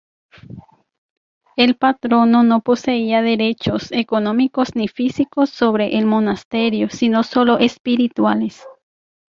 [1.57, 8.65] El patrono no poseía derechos económicos ni físicos sobre el monasterio sino sólo espirituales.